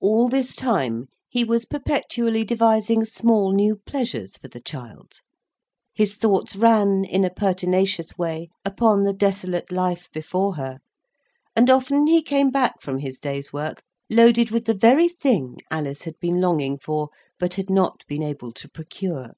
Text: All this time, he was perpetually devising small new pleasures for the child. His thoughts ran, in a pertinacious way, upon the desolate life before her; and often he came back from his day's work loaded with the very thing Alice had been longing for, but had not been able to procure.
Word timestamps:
All 0.00 0.30
this 0.30 0.54
time, 0.56 1.08
he 1.28 1.44
was 1.44 1.66
perpetually 1.66 2.42
devising 2.42 3.04
small 3.04 3.52
new 3.54 3.76
pleasures 3.76 4.38
for 4.38 4.48
the 4.48 4.62
child. 4.62 5.20
His 5.92 6.16
thoughts 6.16 6.56
ran, 6.56 7.04
in 7.04 7.22
a 7.22 7.28
pertinacious 7.28 8.16
way, 8.16 8.48
upon 8.64 9.04
the 9.04 9.12
desolate 9.12 9.70
life 9.70 10.10
before 10.10 10.54
her; 10.54 10.78
and 11.54 11.68
often 11.68 12.06
he 12.06 12.22
came 12.22 12.50
back 12.50 12.80
from 12.80 13.00
his 13.00 13.18
day's 13.18 13.52
work 13.52 13.82
loaded 14.08 14.50
with 14.50 14.64
the 14.64 14.72
very 14.72 15.08
thing 15.10 15.58
Alice 15.70 16.04
had 16.04 16.18
been 16.18 16.40
longing 16.40 16.78
for, 16.78 17.10
but 17.38 17.52
had 17.56 17.68
not 17.68 18.06
been 18.06 18.22
able 18.22 18.52
to 18.52 18.70
procure. 18.70 19.32